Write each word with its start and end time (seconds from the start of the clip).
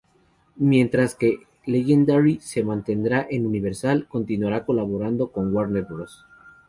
Mientras 0.55 1.13
que 1.13 1.41
Legendary 1.67 2.39
se 2.39 2.63
mantendrá 2.63 3.27
en 3.29 3.45
Universal, 3.45 4.07
continuará 4.09 4.65
colaborando 4.65 5.31
con 5.31 5.55
Warner 5.55 5.83
Bros. 5.87 6.25